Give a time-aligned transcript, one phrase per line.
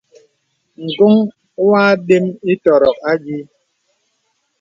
[0.87, 1.15] Ǹgɔ̄ŋ
[1.65, 3.39] wɔ àdəm ìtɔ̀rɔ̀k ayìì.